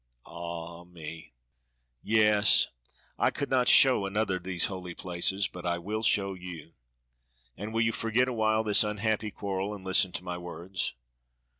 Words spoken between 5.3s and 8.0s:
but I will show you." "And will you